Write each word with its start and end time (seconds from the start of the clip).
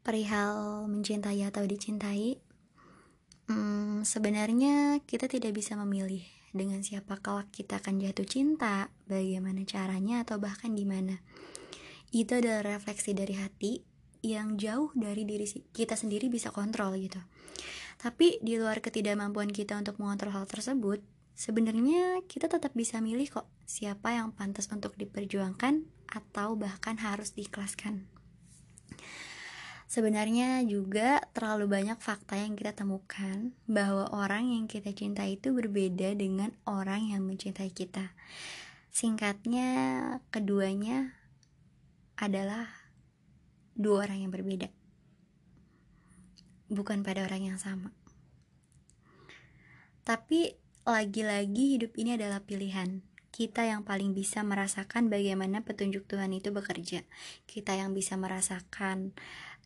perihal 0.00 0.84
mencintai 0.88 1.44
atau 1.44 1.64
dicintai, 1.64 2.40
hmm, 3.48 4.02
sebenarnya 4.02 5.04
kita 5.04 5.28
tidak 5.28 5.56
bisa 5.56 5.76
memilih 5.76 6.24
dengan 6.50 6.82
siapa 6.82 7.18
kelak 7.22 7.50
kita 7.54 7.78
akan 7.78 8.02
jatuh 8.02 8.26
cinta, 8.26 8.90
bagaimana 9.06 9.62
caranya, 9.62 10.26
atau 10.26 10.42
bahkan 10.42 10.74
di 10.74 10.82
mana. 10.82 11.22
Itu 12.10 12.42
adalah 12.42 12.66
refleksi 12.66 13.14
dari 13.14 13.38
hati 13.38 13.86
yang 14.20 14.60
jauh 14.60 14.92
dari 14.92 15.24
diri 15.24 15.46
kita 15.72 15.96
sendiri 15.96 16.28
bisa 16.28 16.52
kontrol 16.52 16.92
gitu. 16.98 17.22
Tapi 18.00 18.40
di 18.40 18.56
luar 18.56 18.80
ketidakmampuan 18.80 19.52
kita 19.52 19.76
untuk 19.76 20.00
mengontrol 20.00 20.32
hal 20.32 20.48
tersebut, 20.48 21.04
sebenarnya 21.36 22.24
kita 22.26 22.48
tetap 22.48 22.72
bisa 22.74 22.98
milih 22.98 23.28
kok 23.28 23.46
siapa 23.64 24.16
yang 24.16 24.32
pantas 24.32 24.68
untuk 24.72 24.96
diperjuangkan 24.96 25.86
atau 26.10 26.58
bahkan 26.58 26.98
harus 26.98 27.36
diikhlaskan. 27.36 28.19
Sebenarnya 29.90 30.62
juga 30.70 31.18
terlalu 31.34 31.66
banyak 31.66 31.98
fakta 31.98 32.38
yang 32.38 32.54
kita 32.54 32.78
temukan 32.78 33.50
bahwa 33.66 34.06
orang 34.14 34.54
yang 34.54 34.70
kita 34.70 34.94
cintai 34.94 35.34
itu 35.34 35.50
berbeda 35.50 36.14
dengan 36.14 36.54
orang 36.62 37.10
yang 37.10 37.26
mencintai 37.26 37.74
kita. 37.74 38.14
Singkatnya, 38.94 39.66
keduanya 40.30 41.18
adalah 42.14 42.70
dua 43.74 44.06
orang 44.06 44.22
yang 44.22 44.30
berbeda. 44.30 44.70
Bukan 46.70 47.02
pada 47.02 47.26
orang 47.26 47.50
yang 47.50 47.58
sama. 47.58 47.90
Tapi 50.06 50.54
lagi-lagi 50.86 51.74
hidup 51.74 51.98
ini 51.98 52.14
adalah 52.14 52.46
pilihan 52.46 53.02
kita 53.30 53.62
yang 53.66 53.86
paling 53.86 54.14
bisa 54.14 54.42
merasakan 54.42 55.06
bagaimana 55.06 55.62
petunjuk 55.62 56.06
Tuhan 56.10 56.34
itu 56.34 56.50
bekerja. 56.50 57.06
Kita 57.46 57.78
yang 57.78 57.94
bisa 57.94 58.18
merasakan 58.18 59.14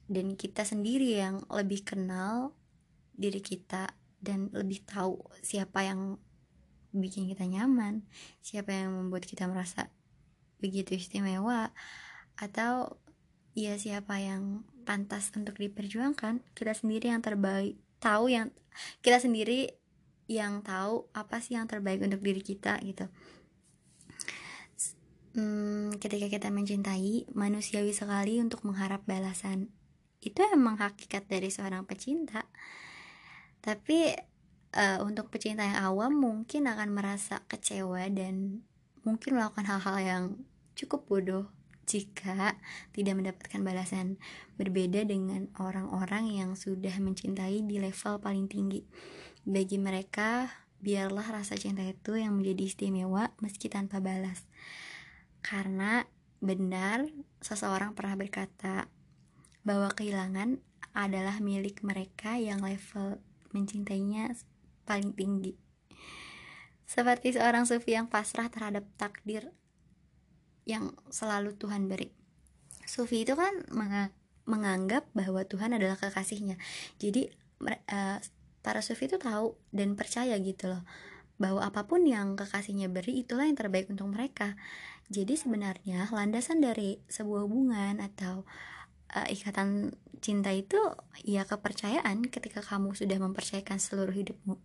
dan 0.08 0.36
kita 0.36 0.68
sendiri 0.68 1.16
yang 1.16 1.44
lebih 1.48 1.84
kenal 1.84 2.52
diri 3.14 3.40
kita 3.40 3.94
dan 4.20 4.50
lebih 4.52 4.84
tahu 4.84 5.20
siapa 5.40 5.84
yang 5.86 6.20
bikin 6.94 7.26
kita 7.26 7.44
nyaman, 7.44 8.06
siapa 8.40 8.70
yang 8.70 8.94
membuat 8.94 9.26
kita 9.26 9.50
merasa 9.50 9.90
begitu 10.62 10.94
istimewa 10.94 11.74
atau 12.38 12.98
ya 13.54 13.76
siapa 13.78 14.18
yang 14.22 14.66
pantas 14.86 15.30
untuk 15.34 15.58
diperjuangkan, 15.58 16.42
kita 16.54 16.72
sendiri 16.74 17.10
yang 17.10 17.22
terbaik, 17.22 17.78
tahu 17.98 18.30
yang 18.30 18.54
kita 19.02 19.22
sendiri 19.22 19.78
yang 20.26 20.64
tahu 20.64 21.06
apa 21.12 21.38
sih 21.44 21.56
yang 21.58 21.68
terbaik 21.68 22.00
untuk 22.00 22.24
diri 22.24 22.40
kita 22.40 22.80
gitu. 22.80 23.06
Hmm, 25.34 25.90
ketika 25.98 26.30
kita 26.30 26.48
mencintai, 26.54 27.26
manusiawi 27.34 27.90
sekali 27.90 28.38
untuk 28.38 28.62
mengharap 28.62 29.02
balasan 29.02 29.74
itu 30.24 30.40
emang 30.48 30.80
hakikat 30.80 31.28
dari 31.28 31.52
seorang 31.52 31.84
pecinta. 31.84 32.48
Tapi 33.60 34.16
uh, 34.72 34.98
untuk 35.04 35.28
pecinta 35.28 35.64
yang 35.64 35.84
awam 35.84 36.16
mungkin 36.16 36.64
akan 36.64 36.96
merasa 36.96 37.44
kecewa 37.46 38.08
dan 38.08 38.64
mungkin 39.04 39.36
melakukan 39.36 39.68
hal-hal 39.68 39.96
yang 40.00 40.24
cukup 40.74 41.04
bodoh 41.06 41.46
jika 41.84 42.56
tidak 42.96 43.14
mendapatkan 43.14 43.60
balasan 43.60 44.16
berbeda 44.56 45.04
dengan 45.04 45.52
orang-orang 45.60 46.32
yang 46.32 46.50
sudah 46.56 46.96
mencintai 46.96 47.60
di 47.60 47.76
level 47.76 48.18
paling 48.24 48.48
tinggi. 48.48 48.88
Bagi 49.44 49.76
mereka 49.76 50.48
biarlah 50.80 51.24
rasa 51.28 51.60
cinta 51.60 51.84
itu 51.84 52.16
yang 52.16 52.40
menjadi 52.40 52.64
istimewa 52.64 53.36
meski 53.44 53.68
tanpa 53.68 54.00
balas. 54.00 54.48
Karena 55.44 56.08
benar 56.40 57.04
seseorang 57.44 57.92
pernah 57.92 58.16
berkata 58.16 58.88
bahwa 59.64 59.90
kehilangan 59.90 60.60
adalah 60.94 61.42
milik 61.42 61.82
mereka 61.82 62.38
yang 62.38 62.62
level 62.62 63.18
mencintainya 63.50 64.36
paling 64.86 65.16
tinggi. 65.16 65.58
Seperti 66.84 67.34
seorang 67.34 67.66
sufi 67.66 67.96
yang 67.96 68.06
pasrah 68.06 68.52
terhadap 68.52 68.86
takdir 69.00 69.50
yang 70.68 70.94
selalu 71.08 71.56
Tuhan 71.56 71.88
beri. 71.88 72.12
Sufi 72.84 73.24
itu 73.24 73.32
kan 73.34 73.64
menganggap 74.44 75.08
bahwa 75.16 75.42
Tuhan 75.48 75.72
adalah 75.74 75.96
kekasihnya. 75.96 76.60
Jadi 77.00 77.32
uh, 77.64 78.20
para 78.60 78.80
sufi 78.84 79.08
itu 79.08 79.16
tahu 79.16 79.56
dan 79.72 79.96
percaya 79.96 80.36
gitu 80.40 80.70
loh 80.72 80.84
bahwa 81.34 81.66
apa 81.66 81.90
pun 81.90 82.06
yang 82.06 82.38
kekasihnya 82.38 82.86
beri 82.86 83.26
itulah 83.26 83.48
yang 83.48 83.58
terbaik 83.58 83.90
untuk 83.90 84.06
mereka. 84.06 84.54
Jadi 85.10 85.34
sebenarnya 85.34 86.08
landasan 86.14 86.62
dari 86.62 87.02
sebuah 87.10 87.44
hubungan 87.44 87.98
atau 87.98 88.46
uh, 89.12 89.28
ikatan 89.28 89.92
cinta 90.24 90.54
itu 90.56 90.80
ya 91.20 91.44
kepercayaan 91.44 92.24
ketika 92.32 92.64
kamu 92.64 92.96
sudah 92.96 93.20
mempercayakan 93.20 93.76
seluruh 93.76 94.14
hidupmu 94.16 94.56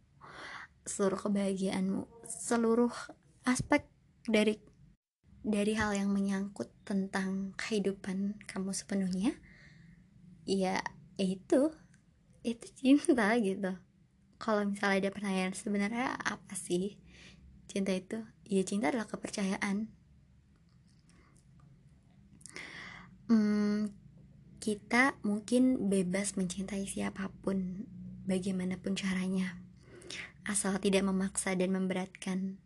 seluruh 0.87 1.19
kebahagiaanmu 1.19 2.07
seluruh 2.25 2.93
aspek 3.43 3.83
dari 4.23 4.55
dari 5.43 5.75
hal 5.75 5.95
yang 5.95 6.11
menyangkut 6.11 6.71
tentang 6.87 7.51
kehidupan 7.59 8.39
kamu 8.47 8.71
sepenuhnya 8.71 9.35
ya 10.47 10.79
itu 11.19 11.71
itu 12.43 12.67
cinta 12.79 13.35
gitu. 13.37 13.75
Kalau 14.39 14.63
misalnya 14.63 15.07
ada 15.07 15.11
pertanyaan 15.11 15.51
sebenarnya 15.51 16.15
apa 16.15 16.55
sih 16.55 16.95
cinta 17.67 17.91
itu? 17.91 18.23
Ya 18.47 18.63
cinta 18.63 18.89
adalah 18.89 19.05
kepercayaan. 19.05 19.91
Hmm, 23.29 23.93
kita 24.69 25.17
mungkin 25.25 25.89
bebas 25.89 26.37
mencintai 26.37 26.85
siapa 26.85 27.33
pun, 27.41 27.89
bagaimanapun 28.29 28.93
caranya, 28.93 29.57
asal 30.45 30.77
tidak 30.77 31.09
memaksa 31.09 31.57
dan 31.57 31.73
memberatkan. 31.73 32.61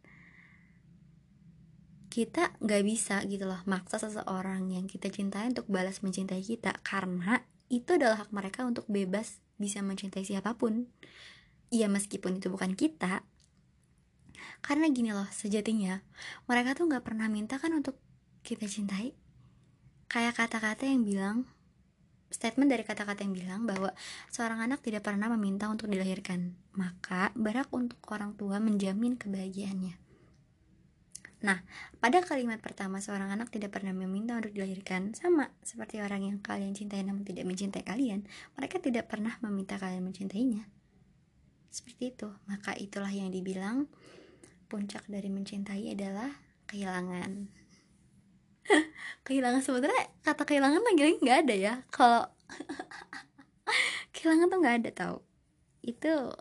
Kita 2.11 2.59
nggak 2.59 2.83
bisa 2.83 3.23
gitu 3.23 3.47
loh 3.47 3.63
maksa 3.63 4.03
seseorang 4.03 4.67
yang 4.75 4.83
kita 4.83 5.07
cintai 5.07 5.47
untuk 5.47 5.63
balas 5.71 6.03
mencintai 6.03 6.43
kita 6.43 6.75
karena 6.83 7.47
itu 7.71 7.95
adalah 7.95 8.27
hak 8.27 8.35
mereka 8.35 8.67
untuk 8.67 8.83
bebas 8.91 9.39
bisa 9.55 9.79
mencintai 9.79 10.27
siapa 10.27 10.59
pun. 10.59 10.91
Ya 11.71 11.87
meskipun 11.87 12.43
itu 12.43 12.51
bukan 12.51 12.75
kita, 12.75 13.23
karena 14.59 14.91
gini 14.91 15.15
loh 15.15 15.31
sejatinya 15.31 16.03
mereka 16.51 16.75
tuh 16.75 16.91
nggak 16.91 17.07
pernah 17.07 17.31
minta 17.31 17.55
kan 17.63 17.71
untuk 17.71 17.95
kita 18.43 18.67
cintai 18.67 19.15
kayak 20.11 20.35
kata-kata 20.35 20.83
yang 20.83 21.07
bilang 21.07 21.47
statement 22.33 22.73
dari 22.73 22.81
kata-kata 22.81 23.21
yang 23.21 23.37
bilang 23.37 23.61
bahwa 23.69 23.93
seorang 24.33 24.65
anak 24.65 24.81
tidak 24.81 25.05
pernah 25.05 25.29
meminta 25.31 25.69
untuk 25.69 25.87
dilahirkan, 25.87 26.57
maka 26.73 27.29
berhak 27.37 27.69
untuk 27.69 28.01
orang 28.09 28.33
tua 28.33 28.57
menjamin 28.57 29.15
kebahagiaannya. 29.15 30.01
Nah, 31.43 31.59
pada 31.99 32.23
kalimat 32.23 32.57
pertama 32.63 33.03
seorang 33.03 33.27
anak 33.27 33.51
tidak 33.51 33.75
pernah 33.75 33.91
meminta 33.91 34.39
untuk 34.39 34.55
dilahirkan, 34.55 35.11
sama 35.11 35.51
seperti 35.59 35.99
orang 35.99 36.23
yang 36.23 36.37
kalian 36.39 36.71
cintai 36.71 37.03
namun 37.03 37.27
tidak 37.27 37.43
mencintai 37.43 37.83
kalian, 37.83 38.23
mereka 38.55 38.79
tidak 38.79 39.11
pernah 39.11 39.35
meminta 39.43 39.75
kalian 39.75 40.07
mencintainya. 40.07 40.63
Seperti 41.67 42.15
itu, 42.15 42.31
maka 42.47 42.73
itulah 42.79 43.11
yang 43.11 43.27
dibilang 43.27 43.91
puncak 44.71 45.03
dari 45.11 45.27
mencintai 45.27 45.91
adalah 45.91 46.31
kehilangan. 46.71 47.62
Kehilangan 49.27 49.61
sebenarnya 49.63 50.03
kata 50.23 50.43
kehilangan 50.47 50.81
lagi 50.83 51.19
nggak 51.19 51.39
ada 51.47 51.55
ya. 51.55 51.73
Kalau 51.91 52.27
kehilangan 54.15 54.47
tuh 54.51 54.59
nggak 54.59 54.77
ada 54.83 54.89
tau. 54.91 55.15
Itu 55.83 56.31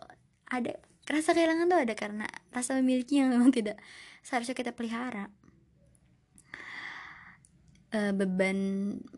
ada 0.47 0.73
rasa 1.07 1.35
kehilangan 1.35 1.67
tuh 1.67 1.79
ada 1.83 1.93
karena 1.95 2.25
rasa 2.55 2.79
memiliki 2.79 3.19
yang 3.19 3.31
memang 3.33 3.51
tidak 3.51 3.79
seharusnya 4.23 4.55
kita 4.55 4.71
pelihara. 4.71 5.27
E, 7.93 8.15
beban 8.15 8.57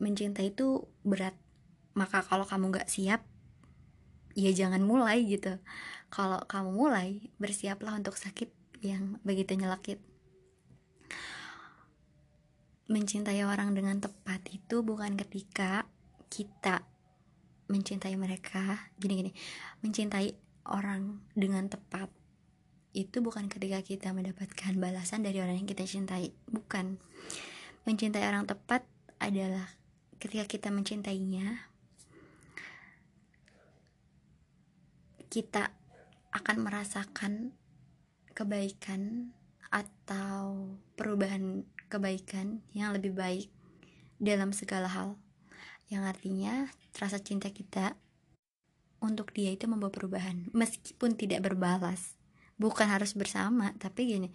mencintai 0.02 0.54
itu 0.54 0.90
berat. 1.06 1.38
Maka 1.96 2.26
kalau 2.26 2.44
kamu 2.44 2.76
nggak 2.76 2.90
siap 2.92 3.24
ya 4.36 4.52
jangan 4.52 4.84
mulai 4.84 5.24
gitu. 5.24 5.62
Kalau 6.12 6.44
kamu 6.46 6.70
mulai 6.76 7.32
bersiaplah 7.40 7.96
untuk 7.96 8.20
sakit 8.20 8.52
yang 8.84 9.18
begitu 9.24 9.56
nyelakit 9.56 9.98
mencintai 12.86 13.42
orang 13.42 13.74
dengan 13.74 13.98
tepat 13.98 14.46
itu 14.54 14.86
bukan 14.86 15.18
ketika 15.18 15.90
kita 16.30 16.86
mencintai 17.66 18.14
mereka. 18.18 18.92
Gini-gini 19.02 19.34
mencintai 19.82 20.38
orang 20.70 21.26
dengan 21.34 21.66
tepat 21.70 22.10
itu 22.96 23.20
bukan 23.20 23.52
ketika 23.52 23.84
kita 23.84 24.16
mendapatkan 24.16 24.72
balasan 24.80 25.26
dari 25.26 25.42
orang 25.42 25.60
yang 25.60 25.70
kita 25.70 25.84
cintai. 25.84 26.32
Bukan. 26.48 27.02
Mencintai 27.86 28.26
orang 28.26 28.50
tepat 28.50 28.86
adalah 29.22 29.70
ketika 30.18 30.46
kita 30.50 30.70
mencintainya 30.74 31.70
kita 35.30 35.76
akan 36.32 36.58
merasakan 36.64 37.52
kebaikan 38.32 39.32
atau 39.68 40.72
perubahan 40.96 41.68
kebaikan 41.88 42.62
yang 42.76 42.92
lebih 42.96 43.16
baik 43.16 43.50
dalam 44.18 44.52
segala 44.52 44.90
hal. 44.90 45.20
Yang 45.92 46.04
artinya 46.18 46.54
rasa 46.98 47.22
cinta 47.22 47.54
kita 47.54 47.94
untuk 49.04 49.32
dia 49.36 49.54
itu 49.54 49.70
membawa 49.70 49.94
perubahan. 49.94 50.50
Meskipun 50.56 51.14
tidak 51.20 51.46
berbalas 51.46 52.16
bukan 52.56 52.88
harus 52.88 53.12
bersama 53.14 53.76
tapi 53.76 54.16
gini 54.16 54.30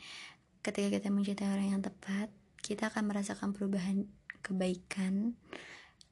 ketika 0.60 0.92
kita 0.92 1.08
mencintai 1.08 1.48
orang 1.48 1.68
yang 1.72 1.82
tepat 1.82 2.28
kita 2.60 2.92
akan 2.92 3.08
merasakan 3.08 3.56
perubahan 3.56 4.04
kebaikan 4.44 5.40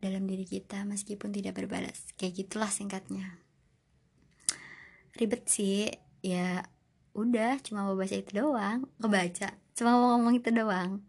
dalam 0.00 0.24
diri 0.24 0.48
kita 0.48 0.88
meskipun 0.88 1.34
tidak 1.34 1.60
berbalas. 1.60 2.16
Kayak 2.16 2.46
gitulah 2.46 2.72
singkatnya. 2.72 3.44
Ribet 5.18 5.44
sih 5.50 5.92
ya 6.24 6.64
udah 7.12 7.60
cuma 7.60 7.84
mau 7.84 7.98
baca 7.98 8.14
itu 8.14 8.30
doang 8.30 8.86
kebaca 9.02 9.58
cuma 9.78 9.94
mau 9.94 10.18
ngomong 10.18 10.42
itu 10.42 10.50
doang. 10.50 11.06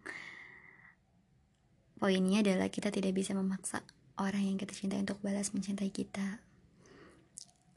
Poinnya 1.97 2.45
adalah 2.45 2.69
kita 2.69 2.93
tidak 2.93 3.17
bisa 3.17 3.33
memaksa 3.33 3.81
orang 4.21 4.45
yang 4.45 4.57
kita 4.61 4.77
cintai 4.77 5.01
untuk 5.01 5.17
balas 5.25 5.49
mencintai 5.49 5.89
kita. 5.89 6.45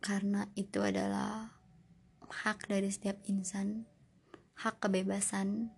Karena 0.05 0.45
itu 0.53 0.85
adalah 0.85 1.57
hak 2.29 2.69
dari 2.69 2.93
setiap 2.93 3.17
insan 3.25 3.89
hak 4.63 4.79
kebebasan 4.79 5.73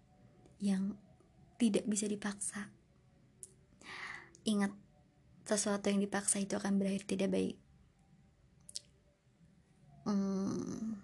yang 0.58 0.98
tidak 1.56 1.86
bisa 1.86 2.10
dipaksa. 2.10 2.74
Ingat 4.44 4.74
sesuatu 5.46 5.88
yang 5.88 6.02
dipaksa 6.02 6.40
itu 6.42 6.58
akan 6.58 6.76
berakhir 6.76 7.06
tidak 7.08 7.32
baik. 7.32 7.56
Hmm, 10.04 11.00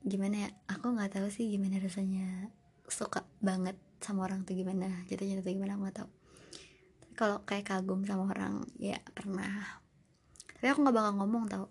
gimana 0.00 0.48
ya 0.48 0.50
aku 0.68 0.96
nggak 0.96 1.20
tahu 1.20 1.28
sih 1.28 1.52
gimana 1.52 1.76
rasanya 1.76 2.48
suka 2.88 3.22
banget 3.44 3.76
sama 4.00 4.24
orang 4.24 4.48
tuh 4.48 4.56
gimana 4.56 4.88
jatuhnya 5.06 5.44
tuh 5.44 5.52
gimana 5.52 5.76
aku 5.76 5.82
nggak 5.88 5.98
tahu. 6.04 6.10
Tapi 7.00 7.12
kalau 7.16 7.36
kayak 7.44 7.66
kagum 7.68 8.00
sama 8.08 8.32
orang 8.32 8.64
ya 8.80 8.98
pernah. 9.12 9.80
Tapi 10.56 10.66
aku 10.72 10.80
nggak 10.84 10.96
bakal 10.96 11.12
ngomong 11.20 11.44
tau. 11.52 11.66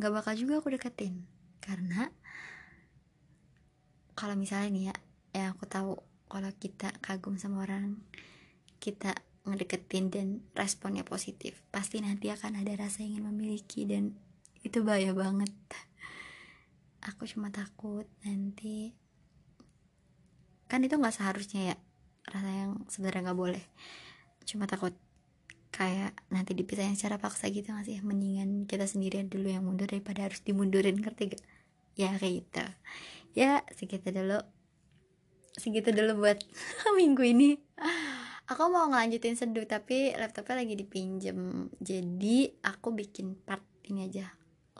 Nggak 0.00 0.12
bakal 0.12 0.32
juga 0.36 0.60
aku 0.60 0.72
deketin. 0.72 1.24
Karena 1.60 2.08
kalau 4.16 4.36
misalnya 4.36 4.68
nih 4.72 4.84
ya 4.92 4.94
yang 5.36 5.56
aku 5.56 5.64
tahu 5.64 5.96
kalau 6.28 6.50
kita 6.60 6.92
kagum 7.00 7.40
sama 7.40 7.64
orang 7.64 7.98
kita 8.80 9.16
ngedeketin 9.48 10.12
dan 10.12 10.26
responnya 10.52 11.02
positif 11.02 11.64
pasti 11.72 12.04
nanti 12.04 12.28
akan 12.28 12.60
ada 12.60 12.76
rasa 12.76 13.00
ingin 13.00 13.24
memiliki 13.24 13.88
dan 13.88 14.12
itu 14.60 14.84
bahaya 14.84 15.16
banget 15.16 15.48
aku 17.04 17.24
cuma 17.28 17.48
takut 17.48 18.04
nanti. 18.24 18.92
Kan 20.68 20.84
itu 20.84 20.94
nggak 20.96 21.16
seharusnya 21.16 21.74
ya 21.74 21.76
rasa 22.28 22.50
yang 22.50 22.72
sebenarnya 22.86 23.30
nggak 23.30 23.40
boleh. 23.40 23.64
Cuma 24.44 24.68
takut 24.68 24.92
kayak 25.70 26.12
nanti 26.28 26.52
dipisahin 26.52 26.98
secara 26.98 27.16
paksa 27.16 27.48
gitu 27.48 27.72
nggak 27.72 27.86
sih? 27.88 27.98
Mendingan 28.04 28.68
kita 28.68 28.84
sendirian 28.84 29.32
dulu 29.32 29.48
yang 29.48 29.64
mundur 29.64 29.88
daripada 29.88 30.28
harus 30.28 30.44
dimundurin 30.44 31.00
ngerti 31.00 31.36
gak 31.36 31.42
ya 31.96 32.14
kayak 32.16 32.34
gitu. 32.44 32.64
Ya 33.34 33.64
segitu 33.74 34.08
dulu. 34.12 34.40
Segitu 35.56 35.90
dulu 35.90 36.26
buat 36.26 36.38
minggu 36.98 37.22
ini. 37.24 37.50
Aku 38.50 38.66
mau 38.66 38.90
ngelanjutin 38.90 39.38
seduh 39.38 39.62
tapi 39.62 40.10
laptopnya 40.18 40.66
lagi 40.66 40.74
dipinjem. 40.74 41.70
Jadi 41.78 42.50
aku 42.66 42.90
bikin 42.94 43.38
part 43.38 43.62
ini 43.86 44.10
aja. 44.10 44.26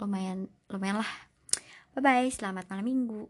Lumayan 0.01 0.51
lumayan 0.67 1.03
lah 1.03 1.30
bye 2.01 2.25
bye 2.25 2.33
selamat 2.33 2.65
malam 2.73 2.89
minggu. 2.89 3.23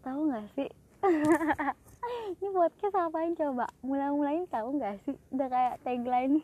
Tahu 0.00 0.32
nggak 0.32 0.48
sih? 0.56 0.70
Ini 2.40 2.48
podcast 2.56 2.96
apain 2.96 3.36
coba? 3.36 3.68
Mulai-mulain 3.84 4.48
tahu 4.48 4.80
nggak 4.80 4.96
sih? 5.04 5.12
Udah 5.28 5.52
kayak 5.52 5.76
tagline. 5.84 6.40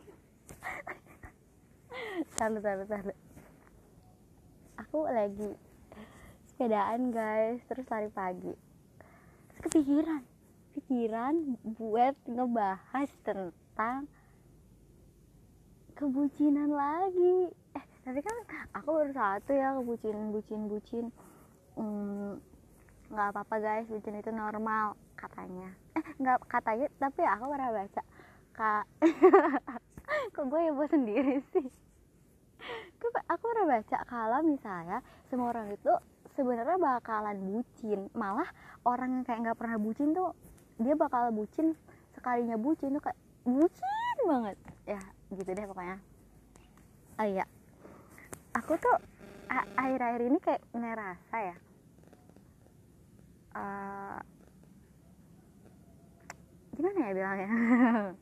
Taruh 2.37 2.61
taruh 2.61 2.85
taruh 2.85 3.17
aku 4.77 5.09
lagi 5.09 5.57
sepedaan 6.53 7.09
guys. 7.09 7.57
Terus 7.65 7.89
lari 7.89 8.09
pagi. 8.13 8.53
Terus 9.49 9.59
kepikiran. 9.65 10.21
Pikiran 10.77 11.57
buat 11.81 12.13
ngebahas 12.29 13.09
tentang 13.25 14.05
kebucinan 15.97 16.69
lagi 16.69 17.49
tapi 18.07 18.23
kan 18.23 18.37
aku 18.71 19.03
baru 19.03 19.11
satu 19.11 19.51
ya 19.51 19.75
kebucinan 19.75 20.31
bucin 20.31 20.71
bucin. 20.71 21.05
Hmm, 21.75 22.39
nggak 23.11 23.35
apa-apa 23.35 23.55
guys 23.59 23.87
bucin 23.91 24.15
itu 24.15 24.31
normal 24.31 24.95
katanya. 25.19 25.75
Eh 25.91 26.05
nggak 26.15 26.47
katanya 26.47 26.87
tapi 27.03 27.27
aku 27.27 27.51
pernah 27.51 27.69
baca. 27.75 28.01
Kak 28.55 28.85
kok 30.33 30.45
gue 30.47 30.59
ya 30.63 30.71
buat 30.71 30.87
sendiri 30.87 31.43
sih? 31.51 31.67
Aku 33.27 33.43
pernah 33.43 33.75
baca 33.75 33.97
kalau 34.07 34.39
misalnya 34.39 35.03
semua 35.27 35.51
orang 35.51 35.75
itu 35.75 35.91
sebenarnya 36.39 36.79
bakalan 36.79 37.35
bucin. 37.43 38.07
Malah 38.15 38.47
orang 38.87 39.19
yang 39.19 39.23
kayak 39.27 39.51
nggak 39.51 39.59
pernah 39.59 39.77
bucin 39.83 40.15
tuh 40.15 40.31
dia 40.79 40.95
bakal 40.95 41.27
bucin 41.35 41.75
sekalinya 42.15 42.55
bucin 42.55 42.95
tuh 42.95 43.03
kayak 43.03 43.19
bucin 43.43 44.15
banget. 44.23 44.55
Ya 44.87 45.03
gitu 45.35 45.51
deh 45.51 45.67
pokoknya. 45.67 45.99
Oh 47.19 47.27
iya 47.27 47.43
aku 48.57 48.73
tuh 48.81 48.97
akhir-akhir 49.77 50.21
ini 50.25 50.37
kayak 50.41 50.63
ngerasa 50.73 51.37
ya 51.39 51.55
uh, 53.57 54.19
gimana 56.77 57.09
ya 57.09 57.11
bilangnya? 57.17 57.49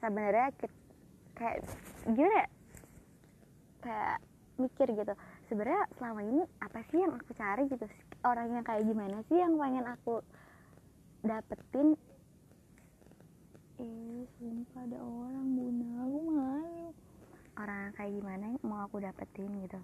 Sebenarnya 0.00 0.48
kayak 1.36 1.58
gimana 2.08 2.36
ya? 2.40 2.48
Kayak 3.84 4.16
mikir 4.56 4.88
gitu. 4.96 5.12
Sebenarnya 5.52 5.84
selama 6.00 6.24
ini 6.24 6.42
apa 6.64 6.80
sih 6.88 7.04
yang 7.04 7.12
aku 7.20 7.36
cari 7.36 7.68
gitu? 7.68 7.84
Orang 8.24 8.48
yang 8.48 8.64
kayak 8.64 8.88
gimana 8.88 9.20
sih 9.28 9.36
yang 9.36 9.60
pengen 9.60 9.84
aku 9.84 10.24
dapetin? 11.20 12.00
Eh 13.76 14.24
sumpah 14.40 14.88
ada 14.88 14.98
orang 15.04 15.46
bunda. 15.52 15.88
Aku 16.00 16.18
malu 16.32 16.53
orang 17.54 17.94
kayak 17.94 18.12
gimana 18.18 18.44
yang 18.54 18.62
mau 18.66 18.86
aku 18.86 18.98
dapetin 18.98 19.50
gitu. 19.62 19.80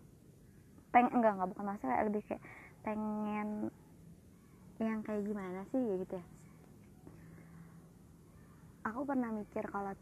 Pengen 0.90 1.20
enggak 1.20 1.38
enggak 1.38 1.50
bukan 1.55 1.67
masalah 1.67 2.02
lebih 2.02 2.22
kayak 2.26 2.43
pengen 2.82 3.70
yang 4.81 5.05
kayak 5.05 5.22
gimana 5.22 5.61
sih 5.70 5.82
gitu 6.00 6.17
ya. 6.17 6.26
Aku 8.88 9.05
pernah 9.05 9.28
mikir 9.31 9.69
kalau 9.69 9.93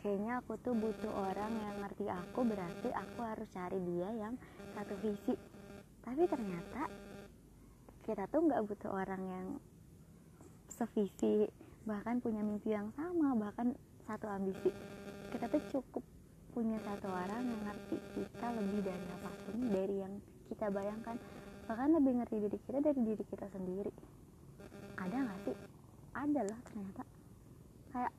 kayaknya 0.00 0.40
aku 0.40 0.56
tuh 0.64 0.72
butuh 0.72 1.12
orang 1.12 1.52
yang 1.52 1.76
ngerti 1.84 2.08
aku 2.08 2.40
berarti 2.48 2.88
aku 2.90 3.20
harus 3.22 3.48
cari 3.52 3.78
dia 3.84 4.08
yang 4.16 4.34
satu 4.72 4.96
visi. 5.04 5.36
Tapi 6.00 6.22
ternyata 6.24 6.88
kita 8.08 8.24
tuh 8.30 8.40
nggak 8.46 8.64
butuh 8.64 8.90
orang 8.90 9.22
yang 9.26 9.46
sevisi 10.70 11.44
bahkan 11.86 12.18
punya 12.18 12.40
mimpi 12.42 12.72
yang 12.72 12.88
sama 12.96 13.36
bahkan 13.36 13.76
satu 14.08 14.26
ambisi. 14.32 14.72
Kita 15.28 15.46
tuh 15.52 15.62
cukup 15.70 16.15
punya 16.56 16.80
satu 16.88 17.12
orang 17.12 17.52
yang 17.52 17.62
ngerti 17.68 18.00
kita 18.16 18.48
lebih 18.56 18.80
dari 18.80 19.06
apa 19.12 19.30
pun 19.44 19.56
dari 19.68 19.96
yang 20.00 20.14
kita 20.48 20.72
bayangkan. 20.72 21.20
Bahkan 21.68 21.88
lebih 22.00 22.12
ngerti 22.16 22.36
diri 22.48 22.58
kita 22.64 22.78
dari 22.80 23.00
diri 23.04 23.24
kita 23.28 23.46
sendiri. 23.52 23.92
Ada 24.96 25.16
nggak 25.20 25.40
sih? 25.44 25.56
Ada 26.16 26.40
lah 26.48 26.58
ternyata. 26.64 27.04
Kayak 27.92 28.12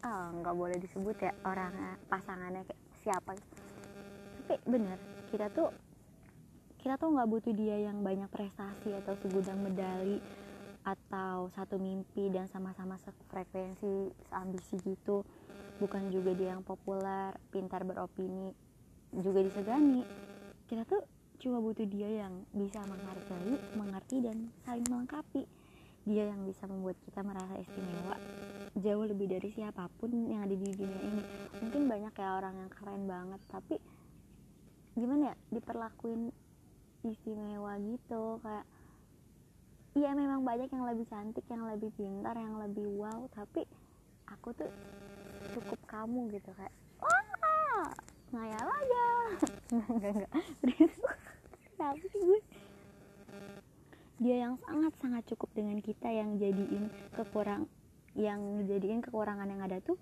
oh, 0.00 0.26
nggak 0.40 0.56
boleh 0.56 0.78
disebut 0.80 1.16
ya 1.20 1.32
orang 1.44 2.00
pasangannya 2.08 2.64
kayak 2.64 2.82
siapa. 3.04 3.36
Tapi 3.36 4.56
bener 4.64 4.96
kita 5.28 5.52
tuh 5.52 5.68
kita 6.80 6.96
tuh 6.96 7.12
nggak 7.12 7.28
butuh 7.28 7.52
dia 7.52 7.84
yang 7.84 8.00
banyak 8.00 8.32
prestasi 8.32 8.96
atau 8.96 9.12
segudang 9.20 9.60
medali 9.60 10.24
atau 10.88 11.52
satu 11.52 11.76
mimpi 11.76 12.32
dan 12.32 12.48
sama-sama 12.48 12.96
frekuensi 13.28 14.08
ambisi 14.32 14.80
gitu 14.82 15.22
bukan 15.80 16.12
juga 16.12 16.36
dia 16.36 16.56
yang 16.56 16.64
populer 16.64 17.32
pintar 17.54 17.86
beropini 17.86 18.52
juga 19.12 19.40
disegani. 19.44 20.04
Kita 20.68 20.84
tuh 20.88 21.04
cuma 21.40 21.58
butuh 21.58 21.84
dia 21.84 22.26
yang 22.26 22.44
bisa 22.54 22.80
menghargai 22.86 23.56
mengerti 23.76 24.24
dan 24.24 24.52
saling 24.64 24.86
melengkapi. 24.88 25.44
Dia 26.02 26.34
yang 26.34 26.42
bisa 26.44 26.66
membuat 26.66 26.98
kita 27.06 27.22
merasa 27.22 27.54
istimewa 27.62 28.18
jauh 28.72 29.04
lebih 29.04 29.30
dari 29.30 29.52
siapa 29.54 29.86
pun 30.00 30.10
yang 30.26 30.42
ada 30.42 30.56
di 30.56 30.66
dunia 30.74 31.00
ini. 31.06 31.22
Mungkin 31.62 31.86
banyak 31.86 32.14
ya 32.16 32.28
orang 32.40 32.54
yang 32.58 32.70
keren 32.72 33.06
banget 33.06 33.40
tapi 33.46 33.76
gimana 34.92 35.32
ya 35.32 35.36
diperlakuin 35.48 36.28
istimewa 37.02 37.80
gitu 37.80 38.38
kayak 38.44 38.66
iya 39.96 40.12
memang 40.12 40.44
banyak 40.44 40.68
yang 40.68 40.84
lebih 40.84 41.08
cantik 41.08 41.44
yang 41.48 41.64
lebih 41.64 41.88
pintar 41.96 42.36
yang 42.36 42.60
lebih 42.60 42.84
wow 42.92 43.24
tapi 43.32 43.64
aku 44.28 44.52
tuh 44.52 44.70
cukup 45.52 45.80
kamu 45.84 46.32
gitu 46.32 46.50
kayak 46.56 46.72
wah 47.04 47.92
ngayal 48.32 48.64
aja. 48.64 49.06
Enggak 49.92 50.12
enggak 50.16 50.32
kenapa 51.76 52.04
sih 52.08 52.22
gue? 52.24 52.40
Dia 54.22 54.36
yang 54.48 54.54
sangat 54.64 54.92
sangat 55.02 55.24
cukup 55.34 55.50
dengan 55.52 55.82
kita 55.82 56.08
yang 56.08 56.38
jadiin 56.40 56.88
kekurang 57.12 57.68
yang 58.12 58.64
jadiin 58.68 59.00
kekurangan 59.04 59.48
yang 59.48 59.60
ada 59.64 59.80
tuh 59.80 59.96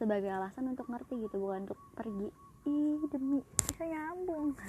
sebagai 0.00 0.32
alasan 0.32 0.72
untuk 0.72 0.88
ngerti 0.88 1.16
gitu 1.24 1.40
bukan 1.40 1.68
untuk 1.68 1.80
pergi. 1.96 2.28
Ih 2.68 3.00
demi 3.08 3.40
bisa 3.64 3.84
nyambung. 3.88 4.52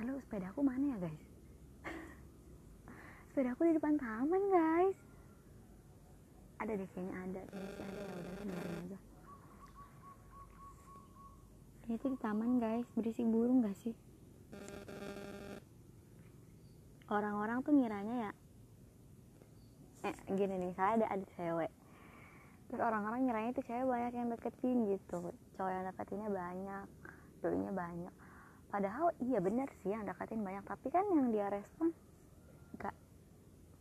Halo 0.00 0.16
sepeda 0.24 0.48
aku 0.48 0.64
mana 0.64 0.96
ya 0.96 0.96
guys? 0.96 1.24
Sepeda 3.34 3.52
aku 3.52 3.68
di 3.68 3.76
depan 3.76 4.00
taman 4.00 4.42
guys 4.48 5.09
ada 6.60 6.72
deh 6.76 6.88
kayaknya 6.92 7.14
ada. 7.24 7.42
Sih 7.48 7.56
ada 7.56 8.02
ya 8.04 8.16
udah 8.20 8.44
biarin 8.44 8.74
aja. 8.84 8.98
Ini 11.88 11.94
tuh 11.96 12.10
di 12.12 12.18
taman 12.20 12.60
guys. 12.60 12.86
Berisik 12.92 13.24
burung 13.24 13.64
gak 13.64 13.76
sih? 13.80 13.96
Orang-orang 17.10 17.64
tuh 17.66 17.74
ngiranya 17.74 18.28
ya 18.28 18.32
eh 20.00 20.16
gini 20.32 20.56
nih 20.56 20.72
saya 20.76 20.96
ada 20.96 21.06
ada 21.12 21.24
cewek. 21.36 21.72
Terus 22.70 22.80
orang-orang 22.80 23.28
ngiranya 23.28 23.50
itu 23.52 23.62
cewek 23.64 23.84
banyak 23.88 24.12
yang 24.16 24.28
deketin 24.32 24.78
gitu. 24.96 25.20
Cowok 25.56 25.72
yang 25.72 25.84
deketinnya 25.88 26.28
banyak 26.28 26.86
doinya 27.40 27.72
banyak. 27.72 28.14
Padahal 28.70 29.10
iya 29.20 29.40
bener 29.40 29.68
sih 29.80 29.92
yang 29.92 30.04
deketin 30.04 30.44
banyak. 30.44 30.64
Tapi 30.64 30.88
kan 30.92 31.04
yang 31.08 31.32
dia 31.32 31.52
respon 31.52 31.92
gak 32.80 32.96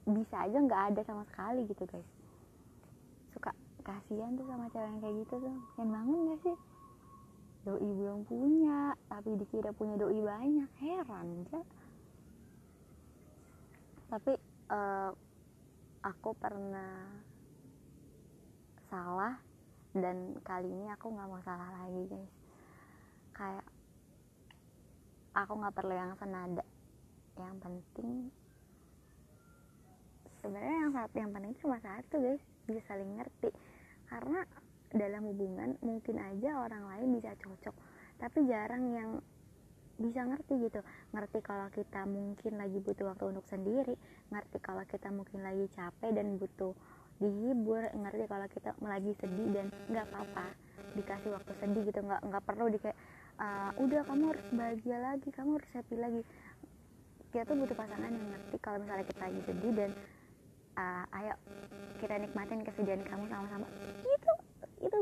bisa 0.09 0.43
aja 0.43 0.57
nggak 0.57 0.83
ada 0.91 1.01
sama 1.05 1.24
sekali 1.29 1.69
gitu 1.69 1.86
guys 1.86 2.18
suka 3.33 3.51
kasihan 3.81 4.36
tuh 4.38 4.45
sama 4.45 4.69
cewek 4.69 4.88
yang 4.88 5.00
kayak 5.01 5.15
gitu 5.25 5.36
tuh. 5.41 5.55
Pengen 5.75 5.89
bangun 5.93 6.19
gak 6.29 6.39
sih? 6.45 6.57
Doi 7.67 7.89
belum 7.91 8.19
punya 8.24 8.95
tapi 9.12 9.29
dikira 9.36 9.71
punya 9.75 9.95
doi 10.00 10.19
banyak. 10.24 10.69
Heran 10.79 11.27
aja. 11.43 11.62
Tapi 14.09 14.33
uh, 14.74 15.12
aku 16.01 16.29
pernah 16.39 17.05
salah 18.89 19.38
dan 19.93 20.38
kali 20.41 20.69
ini 20.69 20.89
aku 20.89 21.13
nggak 21.13 21.29
mau 21.29 21.41
salah 21.45 21.69
lagi 21.83 22.09
guys. 22.09 22.33
Kayak 23.36 23.67
aku 25.36 25.53
nggak 25.59 25.75
perlu 25.75 25.93
yang 25.93 26.13
senada. 26.17 26.65
Yang 27.38 27.55
penting 27.62 28.09
sebenarnya 30.39 30.77
yang 30.88 30.93
satu 30.96 31.15
yang 31.19 31.31
penting 31.36 31.53
cuma 31.62 31.77
satu 31.79 32.15
guys. 32.19 32.43
Bisa 32.65 32.81
saling 32.89 33.12
ngerti. 33.17 33.50
Karena 34.10 34.41
dalam 34.89 35.22
hubungan 35.29 35.77
mungkin 35.86 36.17
aja 36.17 36.65
orang 36.65 36.81
lain 36.89 37.22
bisa 37.22 37.38
cocok 37.38 37.75
tapi 38.19 38.41
jarang 38.50 38.84
yang 38.91 39.10
bisa 40.00 40.24
ngerti 40.24 40.53
gitu. 40.63 40.79
Ngerti 41.12 41.39
kalau 41.43 41.67
kita 41.75 42.08
mungkin 42.08 42.55
lagi 42.55 42.79
butuh 42.79 43.12
waktu 43.12 43.36
untuk 43.36 43.46
sendiri 43.51 43.96
ngerti 44.31 44.58
kalau 44.63 44.84
kita 44.88 45.12
mungkin 45.12 45.43
lagi 45.43 45.67
capek 45.75 46.12
dan 46.15 46.39
butuh 46.39 46.72
dihibur 47.19 47.84
ngerti 47.84 48.24
kalau 48.31 48.48
kita 48.48 48.72
lagi 48.79 49.12
sedih 49.19 49.48
dan 49.51 49.67
nggak 49.91 50.08
apa-apa 50.08 50.55
dikasih 50.96 51.31
waktu 51.36 51.51
sedih 51.60 51.84
gitu. 51.91 52.00
Nggak 52.00 52.22
nggak 52.31 52.43
perlu 52.48 52.65
di 52.72 52.79
kayak 52.79 52.98
uh, 53.39 53.72
udah 53.75 54.01
kamu 54.08 54.24
harus 54.31 54.48
bahagia 54.55 54.98
lagi 55.03 55.29
kamu 55.36 55.60
harus 55.60 55.69
happy 55.75 55.96
lagi. 56.00 56.22
Kita 57.29 57.43
tuh 57.46 57.55
butuh 57.60 57.75
pasangan 57.75 58.10
yang 58.10 58.27
ngerti 58.36 58.55
kalau 58.63 58.79
misalnya 58.81 59.05
kita 59.05 59.22
lagi 59.22 59.41
sedih 59.46 59.72
dan 59.75 59.91
uh, 60.75 61.05
ayo 61.21 61.33
kita 62.03 62.19
nikmatin 62.19 62.61
kesedihan 62.65 63.01
kamu 63.05 63.25
sama-sama. 63.31 63.67
Itu 64.03 64.31
itu 64.79 64.99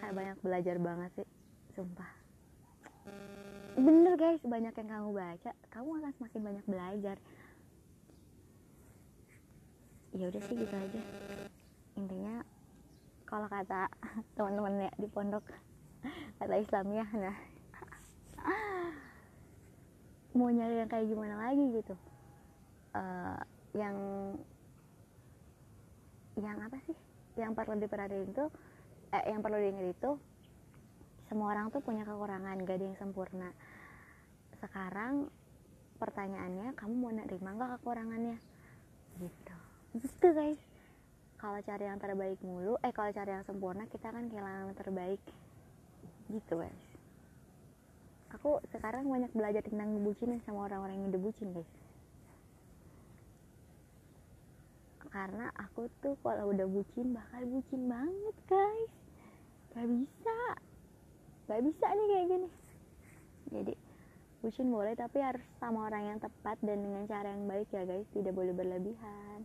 kayak 0.00 0.14
banyak 0.16 0.36
belajar 0.42 0.76
banget 0.80 1.10
sih 1.22 1.28
sumpah. 1.76 2.10
Bener 3.78 4.14
guys 4.18 4.42
banyak 4.42 4.74
yang 4.74 4.88
kamu 4.90 5.08
baca 5.14 5.50
kamu 5.70 5.88
akan 6.02 6.12
semakin 6.18 6.40
banyak 6.42 6.64
belajar. 6.66 7.16
Ya 10.10 10.24
udah 10.26 10.42
sih 10.42 10.54
gitu 10.58 10.74
aja. 10.74 11.02
Intinya 11.94 12.42
kalau 13.30 13.46
kata 13.46 13.86
teman-teman 14.34 14.90
ya 14.90 14.92
di 14.98 15.06
pondok 15.06 15.46
kata 16.42 16.54
Islamnya 16.58 17.06
nah 17.14 17.36
mau 20.36 20.50
nyari 20.50 20.82
yang 20.82 20.90
kayak 20.90 21.06
gimana 21.06 21.38
lagi 21.38 21.64
gitu 21.78 21.94
uh, 22.94 23.40
yang 23.74 23.96
yang 26.38 26.58
apa 26.62 26.78
sih? 26.88 26.96
Yang 27.38 27.52
perlu 27.54 27.74
diperhatiin 27.78 28.30
tuh 28.34 28.48
eh, 29.14 29.24
yang 29.30 29.40
perlu 29.42 29.58
diingat 29.58 29.86
itu 29.94 30.10
semua 31.30 31.54
orang 31.54 31.70
tuh 31.70 31.78
punya 31.78 32.02
kekurangan 32.02 32.58
gak 32.66 32.76
ada 32.80 32.84
yang 32.90 32.98
sempurna. 32.98 33.50
Sekarang 34.58 35.30
pertanyaannya 36.02 36.74
kamu 36.74 36.94
mau 36.96 37.12
nerima 37.14 37.54
nggak 37.54 37.70
kekurangannya? 37.80 38.36
Gitu. 39.22 39.54
Gitu 39.94 40.26
guys. 40.34 40.60
Kalau 41.38 41.56
cari 41.64 41.84
yang 41.88 42.02
terbaik 42.02 42.36
mulu 42.44 42.76
eh 42.82 42.92
kalau 42.92 43.14
cari 43.14 43.30
yang 43.32 43.46
sempurna 43.46 43.86
kita 43.86 44.10
kan 44.10 44.26
kehilangan 44.26 44.74
yang 44.74 44.78
terbaik. 44.78 45.22
Gitu 46.28 46.54
guys. 46.58 46.84
Aku 48.34 48.58
sekarang 48.74 49.06
banyak 49.06 49.30
belajar 49.34 49.62
tentang 49.62 49.94
ngebucin 49.94 50.38
sama 50.42 50.66
orang-orang 50.66 50.98
yang 51.06 51.10
debucin 51.14 51.50
guys 51.54 51.70
karena 55.10 55.50
aku 55.58 55.90
tuh 55.98 56.14
kalau 56.22 56.54
udah 56.54 56.66
bucin 56.70 57.10
bakal 57.10 57.42
bucin 57.50 57.90
banget 57.90 58.36
guys. 58.46 58.92
Gak 59.74 59.86
bisa. 59.86 60.38
Gak 61.50 61.60
bisa 61.66 61.86
nih 61.90 62.06
kayak 62.06 62.26
gini. 62.30 62.48
Jadi 63.50 63.74
bucin 64.40 64.68
boleh 64.70 64.94
tapi 64.94 65.18
harus 65.18 65.42
sama 65.58 65.90
orang 65.90 66.14
yang 66.14 66.18
tepat 66.22 66.56
dan 66.62 66.78
dengan 66.78 67.04
cara 67.10 67.34
yang 67.34 67.50
baik 67.50 67.66
ya 67.74 67.82
guys. 67.82 68.06
Tidak 68.14 68.30
boleh 68.30 68.54
berlebihan. 68.54 69.42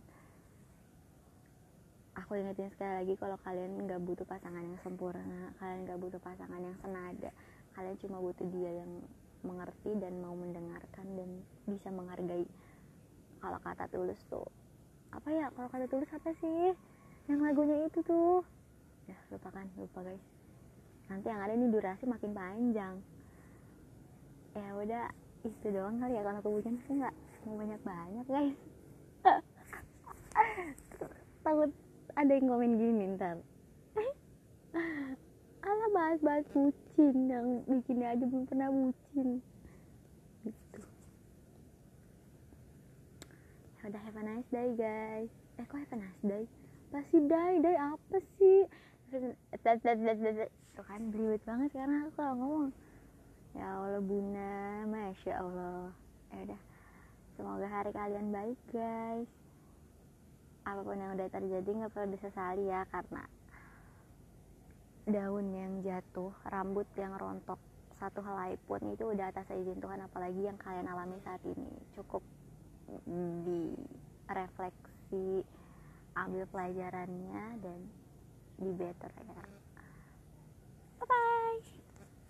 Aku 2.16 2.32
ingetin 2.38 2.72
sekali 2.72 3.04
lagi 3.04 3.14
kalau 3.20 3.36
kalian 3.44 3.76
nggak 3.84 4.00
butuh 4.00 4.24
pasangan 4.24 4.64
yang 4.64 4.80
sempurna 4.80 5.52
kalian 5.60 5.84
nggak 5.84 6.00
butuh 6.00 6.16
pasangan 6.16 6.64
yang 6.64 6.72
senada 6.80 7.28
kalian 7.76 7.92
cuma 8.00 8.16
butuh 8.24 8.48
dia 8.56 8.72
yang 8.72 8.88
mengerti 9.44 9.92
dan 10.00 10.16
mau 10.24 10.32
mendengarkan 10.32 11.06
dan 11.12 11.28
bisa 11.68 11.92
menghargai 11.92 12.48
kalau 13.44 13.60
kata 13.60 13.84
tulus 13.92 14.16
tuh 14.32 14.48
apa 15.16 15.28
ya 15.32 15.46
kalau 15.56 15.68
kata 15.72 15.86
tulus 15.88 16.10
apa 16.12 16.30
sih? 16.38 16.76
Yang 17.26 17.40
lagunya 17.40 17.76
itu 17.88 17.98
tuh. 18.04 18.44
Ya 19.08 19.16
lupakan 19.32 19.66
lupa 19.80 20.04
guys. 20.04 20.24
Nanti 21.08 21.26
yang 21.32 21.40
ada 21.40 21.52
ini 21.56 21.66
durasi 21.72 22.04
makin 22.04 22.36
panjang. 22.36 22.94
Ya 24.52 24.68
udah 24.76 25.06
itu 25.42 25.66
doang 25.72 25.98
kali 25.98 26.14
ya 26.14 26.22
kalau 26.22 26.38
aku 26.44 26.50
bucin 26.60 26.76
sih 26.84 26.94
nggak 26.96 27.14
mau 27.48 27.56
banyak 27.56 27.80
banyak 27.80 28.26
guys. 28.28 28.58
Takut 31.46 31.70
ada 32.16 32.32
yang 32.32 32.48
komen 32.48 32.80
gini 32.80 33.04
ntar 33.20 33.36
ala 35.68 35.86
bahas-bahas 35.92 36.48
bucin 36.48 37.28
yang 37.28 37.60
bikin 37.68 38.00
aja 38.00 38.24
belum 38.24 38.48
pernah 38.48 38.72
bucin 38.72 39.44
udah 43.86 44.02
have 44.02 44.18
a 44.18 44.24
nice 44.26 44.48
day 44.50 44.74
guys. 44.74 45.30
Eh 45.62 45.64
kok 45.70 45.78
have 45.78 45.94
a 45.94 45.98
nice 46.02 46.22
day? 46.26 46.44
Pasti 46.90 47.22
day? 47.22 47.62
Day 47.62 47.76
apa 47.78 48.18
sih? 48.34 48.66
Tuh 50.74 50.84
kan 50.84 51.00
belibet 51.14 51.38
banget 51.46 51.70
karena 51.70 52.02
aku 52.02 52.10
kalau 52.18 52.34
ngomong. 52.34 52.74
Ya 53.54 53.66
Allah 53.78 54.02
bunda. 54.02 54.90
Masya 54.90 55.34
Allah. 55.38 55.94
Ya 56.34 56.38
udah. 56.50 56.60
Semoga 57.38 57.66
hari 57.70 57.90
kalian 57.94 58.34
baik 58.34 58.58
guys. 58.74 59.30
Apa 60.66 60.82
pun 60.82 60.98
yang 60.98 61.14
udah 61.14 61.28
terjadi 61.30 61.70
nggak 61.70 61.92
perlu 61.94 62.10
disesali 62.10 62.66
ya 62.66 62.82
karena 62.90 63.22
daun 65.06 65.54
yang 65.54 65.86
jatuh 65.86 66.34
rambut 66.50 66.90
yang 66.98 67.14
rontok 67.14 67.62
satu 68.02 68.18
helai 68.18 68.58
pun 68.66 68.82
itu 68.90 69.06
udah 69.06 69.30
atas 69.30 69.46
izin 69.54 69.78
Tuhan 69.78 70.02
apalagi 70.02 70.42
yang 70.42 70.58
kalian 70.58 70.90
alami 70.90 71.22
saat 71.22 71.38
ini. 71.46 71.70
Cukup 71.94 72.26
direfleksi 74.26 75.44
ambil 76.16 76.44
pelajarannya 76.50 77.44
dan 77.62 77.80
be 78.58 78.70
better 78.74 79.12
ya. 79.26 79.44
Bye 81.00 81.08
bye 81.08 81.85